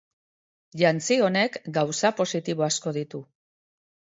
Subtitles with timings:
[0.81, 3.21] Jantzi honek gauza positibo asko ditu.